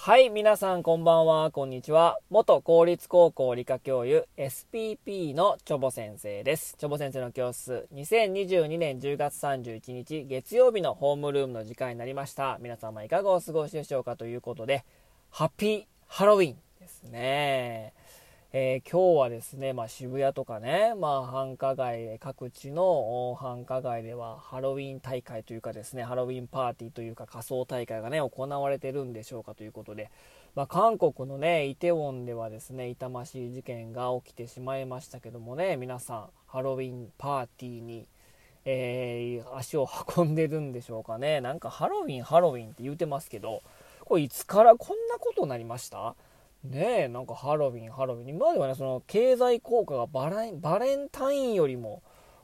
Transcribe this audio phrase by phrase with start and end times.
[0.00, 2.18] はい、皆さんこんばんは、こんにちは。
[2.30, 6.76] 元公立高校理科教諭 SPP のチョボ先生です。
[6.78, 12.58] チョボ先生の教室、2022年10月31日月曜日のホームルームの時間になりました。
[12.60, 14.84] 皆様いかがお過ごしでしょうかということで、
[15.30, 17.92] ハッピーハロウィンですね。
[18.50, 30.10] えー今日はですね、まあ、渋谷とかね、まあ、繁華街、各地の繁華街ではハロウィン大会というかですね、ハロウィンパーティーというか仮装大会がね、行われてるんでしょうかということで、
[30.54, 38.06] まあ、韓国のね、イテウォンではですね、痛ましい事件が起きてしまいましたけどもね、皆さん、ハロウィンパーティーに、
[38.64, 41.42] えー足を運んでるんでしょうかね。
[41.42, 43.62] なんかハロウィン、ハロウィンって言うてますけど、
[44.06, 46.14] これいつからこんなことになりました？
[46.64, 48.28] ねえ、なんかハロウィン、ハロウィン。
[48.28, 52.02] 今まではね、その経済効果がバレンバレンタインよりも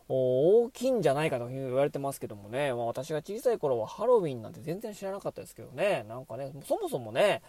[0.09, 7.43] 大きいんじゃないかという言われてますけどもね、まあ、私が小さい頃はハロウィンなんて全然知らなかったですけどね、なんかね、そもそもね、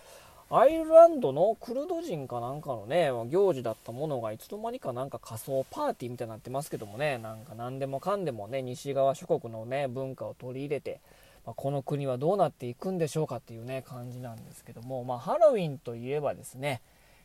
[0.49, 10.99] アイルランドのクルド人かなんかのね、行事だったものがいつの間にかなんか仮想パーティーみたいになってますけどもね、なんか何でもかんでもね、西側諸国のね、文化を取り入れて、
[11.45, 16.81] まこの国はどうなっていくんでしょうかっていうね、感じなんですけども、まあ、ハロウィンといえばですね、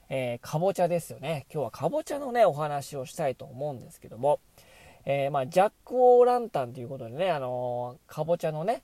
[0.09, 1.47] えーかぼちゃですよね。
[1.53, 4.41] 今日はかぼちゃのね、お話をしたいと思うんですけども、
[5.05, 8.83] えーまあ、ジャック・オー・ランタンということでね、あのーかぼちゃのね、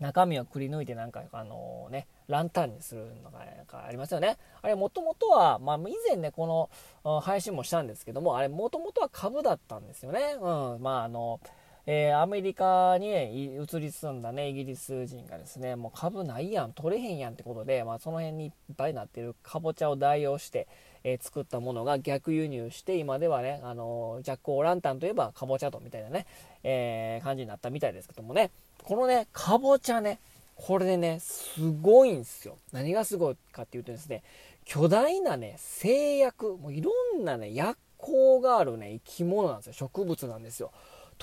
[0.00, 4.36] 中身をくり抜いてなんか、あのね、ランタンにするのがなんかありますよね。
[4.60, 6.70] あれ、もともとは、まあ、以前ね、こ
[7.04, 10.36] の配信もしたんですけども、あれ、もともとは株だったんですよね。
[10.40, 11.40] うん、まあ、あの、
[11.86, 20.68] えーアメリカに、移り住んだね、イギリス人がですね、もう株ないやん、取れへんやんってことで、まあ、その辺にいっぱいなってるかぼちゃを代用して、
[21.02, 26.26] えー作ったものが逆輸入して、今ではね、あのジャック・オー・ランタンといえばかぼちゃとみたいなね、
[26.62, 28.50] え感じになったみたいですけどもね、
[28.84, 30.20] このね、かぼちゃね、
[30.54, 32.56] これでね、すごいんですよ。
[32.70, 34.22] 何がすごいかっていうとですね、
[34.64, 39.72] 巨大なね、製薬、もういろんなね、薬効があるね、生き物なんですよ。
[39.74, 40.72] 植物なんですよ。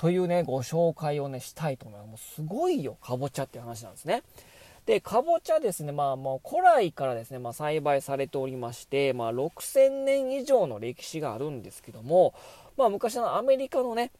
[0.00, 2.08] というね、ご紹介をね、したいと思います。
[2.08, 2.18] もう
[2.48, 4.22] すごいよ、かぼちゃって話なんですね。
[4.86, 12.32] で、かぼちゃですね、まあもう古来からですね、まあ栽培されておりまして、まあ6000年以上の歴史があるんですけども、
[12.78, 14.10] まあ昔のアメリカのね、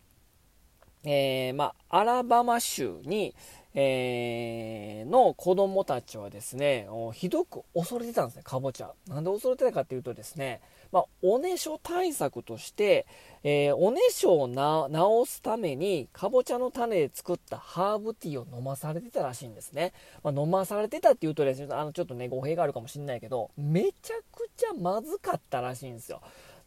[1.05, 3.35] えーまあ、アラバマ州に、
[3.75, 8.93] えーの子供たちはですね、ひどく恐れてたんですね、かぼちゃ。
[9.09, 10.61] なんで恐れてたかっていうとですね、
[10.93, 13.07] まあ、おねしょ対策として、
[13.43, 19.93] えーおねしょを治すために、かぼちゃの種で作ったハーブティーを飲まされてたらしいんですね。
[20.23, 26.21] まあ、飲まされてたっていうとですね、あの、ちょっとね、語弊があるかもしれないけど、めちゃくちゃまずかったらしいんですよ。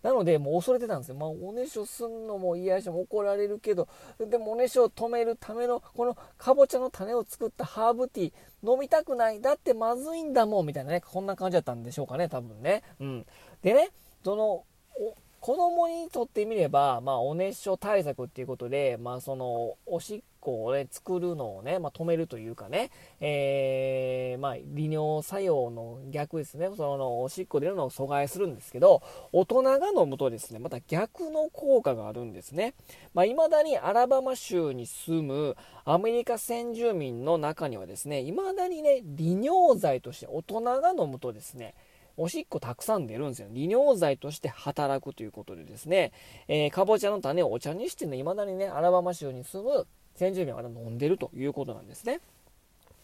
[0.03, 1.15] なので、もう恐れてたんですよ。
[1.15, 3.87] まあ、おねしょすんのも嫌やし、怒られるけど、
[4.19, 9.41] でもおねしょを止めるための、このかぼちゃの種を作ったハーブティー、飲みたくない。
[9.41, 12.83] だってまずいんだもん、みたいなね、こんな感じだったんでしょうかね、多分ね。
[12.99, 13.25] うん。
[13.61, 13.91] でね、
[14.23, 14.65] その、
[14.99, 32.73] お子供にとってみれば、まあ、お熱傷対策っていうことで、まあ、その、おしっこをね、作るのをね、まあ、止めるというかね、えー、まあ、利尿作用の逆ですね、その、おしっこ出るのを阻害するんですけど、大人が飲むとですね、また逆の効果があるんですね。
[33.13, 41.75] まあ、未だにアラバマ州に住むアメリカ先住民の中にはですね、未だにね、利尿剤として大人が飲むとですね、
[42.17, 43.47] おしっこたくさん出るんですよ。
[43.51, 46.11] 利尿剤として働くということでですね、
[46.47, 52.19] えーかぼちゃの種をお茶にしてね、未だにね、アラバマ州に住む先住民はまだ飲んでるということなんですね。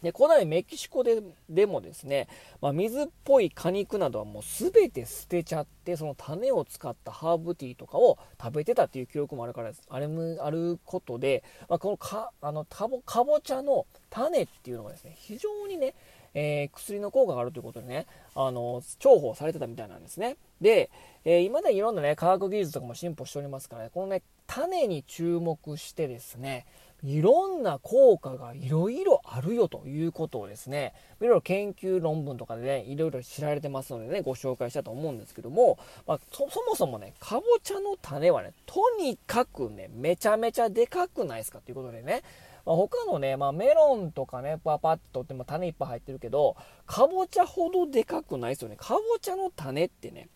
[0.02, 2.28] で古代メキシコででもですね、
[2.62, 15.96] まあ、水っぽい果肉などはもう全て捨てちゃってその種を使ったハーブティーとかを食べてたっていう記録もあるからですあれもあることで、まあ、このかあのかぼかぼちゃの種っていうのがですね非常にね、
[16.34, 18.06] えー薬の効果があるということでね
[18.36, 20.38] あの重宝されてたみたいなんですね。
[20.62, 20.90] で、
[21.26, 26.66] えー今でいろんなね科学技術とかも進歩しておりますからねこのね種に注目してですね
[27.04, 42.22] いろんな効果がいろいろあるよということをですね、いろいろ研究論文とかでね、いろいろ知られてますのでね、ご紹介したと思うんですけども、まあ、そそもそもね、かぼちゃの種はね、とにかくね、めちゃめちゃでかくないですかということでね、
[42.66, 48.76] まあ、他のね、まあ、メロンとかね、パパッとっても種いっぱい入ってるけど、かぼちゃほどでかくないですよね。
[48.78, 50.30] かぼちゃの種ってね、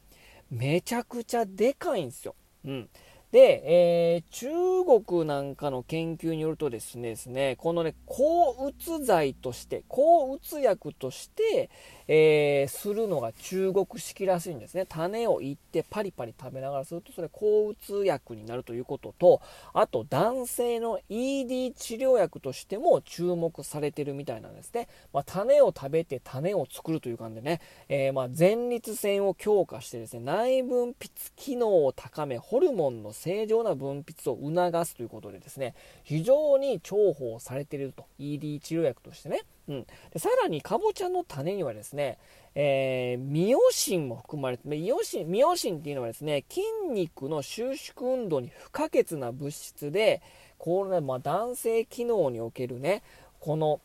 [0.50, 2.36] めちゃくちゃでかいんですよ。
[2.66, 2.90] うん。
[3.34, 11.72] で、えー、中国なんかの研究によるとですね、ですねこのね、抗うつ剤として、抗うつ薬として、
[12.08, 14.86] えー、するのが中国式らしいんですね。
[14.88, 19.42] 種をいってパリパリ食べながらすると、それ抗うつ薬になるということと、
[19.74, 24.88] あと男性の ED 治療薬としても注目されてるみたいなんですね。
[25.12, 38.06] まあ、種を食べて種を作るという感じでね、えー、まあ前立腺を強化してですね、内分泌機能を高め、ホルモンの正常な分泌を促すということでですね、非常に重宝されていると。
[38.20, 39.42] ED 治療薬としてね。
[39.70, 42.18] うん、でさらにかぼちゃの種にはですね、
[42.54, 46.62] えー、ミオシンも含まれてミオシンミオシンっていうのはですね筋
[46.92, 50.22] 肉の収縮運動に不可欠な物質で
[50.58, 53.04] これ、ね、まあ、男性機能におけるね
[53.40, 53.80] この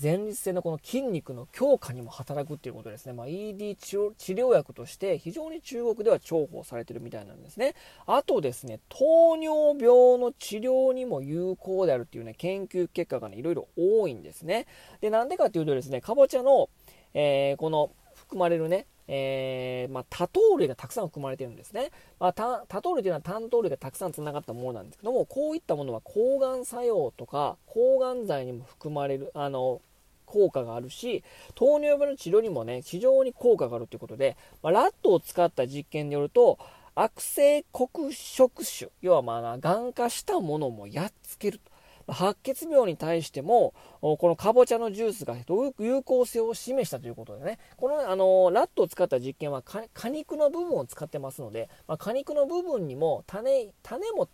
[0.00, 3.14] 前立腺のこの筋肉の強化にも働くっていうことですね。
[3.14, 3.96] まあ、ED 治
[4.34, 7.74] 療薬として非常に中国では重宝されてるみたいなんですね。
[8.06, 14.66] あとですね、糖尿病の治療にも有効であるっていうね、研究結果がね、いろいろ多いんですね。
[15.00, 16.68] で、なんでかっていうとですね、かぼちゃの、
[17.14, 21.90] えー、この含まれるね、えー、まあ、多糖類がたくさん含まれてるんですね。
[22.20, 29.80] まあ、多糖類というのは単糖類がたくさんつながったものなんですけども、こういったものは抗がん作用とか、抗がん剤にも含まれる、あの、
[30.26, 31.24] 効果があるし、
[31.54, 36.58] 糖尿病の治療にもね、非常に効果があるということで、まあ、ラットを使った実験によると、
[36.94, 41.77] 悪性黒色種、要はまあ、がん化したものもやっつけると。
[42.08, 45.36] 白血病に対しても、このかぼちゃのジュースが
[45.78, 54.28] 有効性を示したということでね、このあのラットを使った実験は果肉の部分を使ってますので、まあ、果肉の部分にも種種も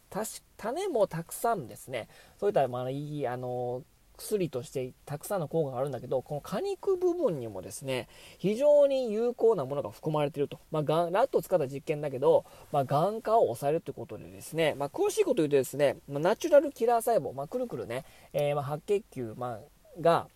[0.57, 3.83] 種もたくさんですね、そういったまあいいあの
[4.17, 8.09] 薬としてたくさんの効果があるんだけど、この果肉部分にもですね、
[8.39, 10.59] 非常に有効なものが含まれていると。
[10.71, 19.59] まあ、がんラットを使った実験だけど、まあ、がん化を抑えるということでですね、まあ、詳しいこと言うとですね、ま、ナチュラルキラー細胞、ま、くるくるね、えー、ま白血球、ま
[20.01, 20.29] が、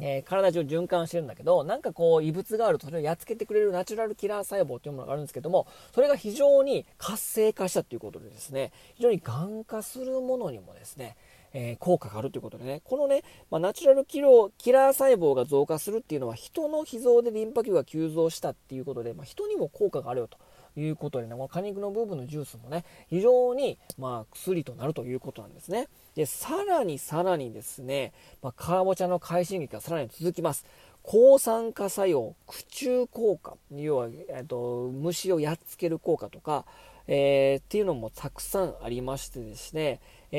[0.00, 11.16] えー、体中循環してるんだけど、なんかこう異物があるとそれをやっつけてくれるナチュラルキラー細胞というものがあるんですけども、それが非常に活性化したということでですね、非常にがん化するものにもですね、
[11.52, 20.38] え、効果があるということでね、このね、まあ、ナチュラルキロキラー細胞が増加するっていうのは人の脾臓でリンパ球が急増したっていうことで、まあ、人にも効果があるよと。
[20.78, 25.88] いうことでね、この果肉の部分のジュースもね、非常に、まあ、薬となるということなんですね。
[26.16, 30.64] で、さらにさらにですね、まあ、カーボチャの快進撃がさらに続きます。
[31.02, 36.64] 抗酸化作用、駆虫効果、要は、えっと、虫をやっつける効果とか、
[37.06, 40.00] えー、っていうのもたくさんありましてですね、
[40.32, 40.38] え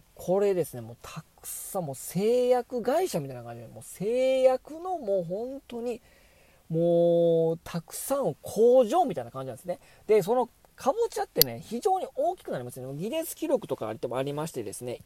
[0.00, 6.02] ー、これですね、もうたくさん、もう製薬会社みたいな感じで、もう製薬のもう本当に、
[6.68, 9.78] もうたくさん工場みたいな感じなんですね。
[10.08, 12.86] で、そのかぼちゃってね、非常に大きくなりますね。
[12.94, 15.00] ギネス記録とかありましてですね、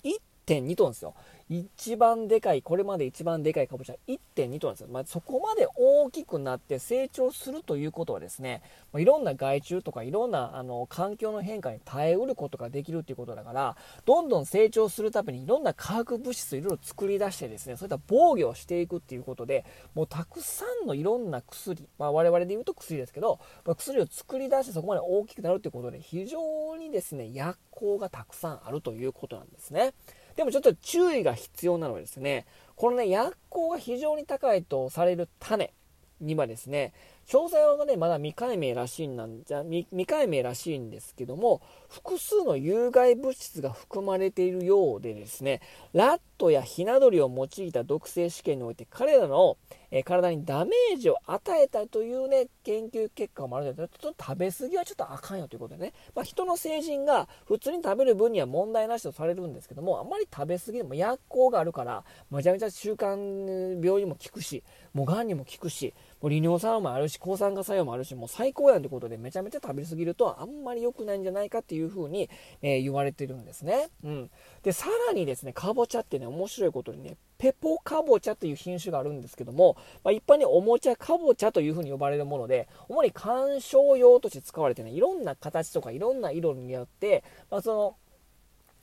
[0.49, 1.15] 1.2トンですよ。
[1.51, 4.89] 一番でかい、これまで一番でかいかぼちゃ1.2トンですよ。
[4.91, 8.63] まあ、そこまで大きくなって成長するということはですね、
[8.93, 19.65] まあ、いろんな害虫とかいろんなあの環境の変化に耐えうることができるということだから、どんどん成長するためにいろんな化学物質をいろいろ作り出してですね、そういった防御をしていくっていうことで、
[19.95, 29.95] もうたくさんのいろんな薬、まあ、我々で言うと薬ですけど、まあ、薬を作り出してそこまで大きくなるということで、非常にですね、薬効がたくさんあるということなんですね。
[30.39, 35.73] でもちょっと注意が必要なのはですね、このね、薬効が非常に高いとされる種
[36.21, 36.93] にはですね、
[37.29, 45.61] 詳細はね、まだ未解明らしいんなんじゃ未、未解明らしいんですけども、複数の有害物質が含まれているようでですね、
[45.93, 49.59] ラットやヒナ鳥を用いた毒性試験において彼らの、
[49.91, 65.93] え、体にダメージを与えたというね、研究結果もあるので、ちょっと食べ過ぎはちょっとあかんよということでね、まあ、人の成人が普通に食べる分には問題なしとされるんですけども、あまり食べ過ぎでも薬効があるから、めちゃめちゃ習慣病にも効くし、もう癌にも効くし、
[66.27, 72.29] う利尿作用もあるし、抗酸化作用もあるし、もう最高やんってことでめちゃめちゃ食べ過ぎるとあんまり良くないんじゃないかっていう風に、
[72.63, 73.89] えー、言われてるんですね。
[74.03, 74.31] うん。
[74.63, 87.97] で、さらにですね、かぼちゃってね、面白いことにね、ペポかぼちゃという品種があるんですけども、まあ、一般におもちゃかぼちゃという風に呼ばれるもので、主に観賞用として使われてね、いろんな形とかいろんな色によって、まあ、その、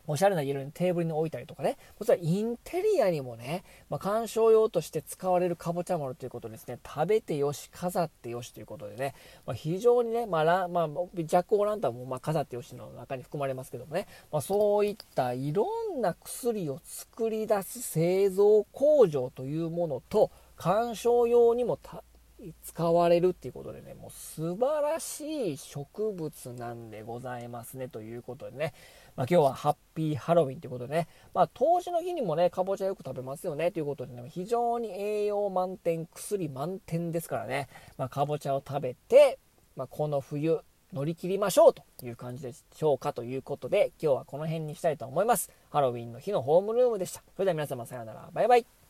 [0.08, 9.14] おしゃれな色にテーブルに置いたりとかね、こちらインテリアにもね、まあ、鑑賞用として使われるかぼちゃもあるということですね、食べてよし、飾ってよしということでね、
[9.46, 21.78] まあ、非常にね、まあまあ、ジャック・オランタンもま飾ってよしの中に含まれますけどもね、まあ、そういったいろんな薬を作り出す製造工場というものと、鑑賞用にも
[22.64, 28.74] 使われるっていうことでね、もう素晴らしい植物なんでございますね、ということでね、
[29.16, 39.40] まあ、今日はハッピーハロウィンということでね、まあ、当時の日にもね、かぼちゃよく食べますよね、ということでね、非常に栄養満点、薬満点ですからね、まあ、かぼちゃを食べて、
[39.76, 40.62] まあ、この冬、
[40.94, 45.52] 乗り切りましょうという感じでしょうかということで、今日はこの辺にしたいと思います。
[45.70, 47.22] ハロウィンの日のホームルームでした。
[47.36, 48.30] それでは皆様さようなら。
[48.32, 48.85] バイバイ。